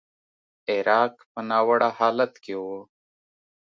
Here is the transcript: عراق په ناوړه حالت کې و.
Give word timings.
عراق 0.69 1.13
په 1.31 1.39
ناوړه 1.49 1.89
حالت 1.97 2.33
کې 2.43 2.53
و. 2.61 2.63